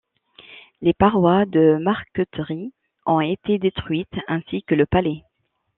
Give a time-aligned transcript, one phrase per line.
[0.81, 2.73] Les parois de marqueterie
[3.05, 5.23] ont été détruites ainsi que le palais.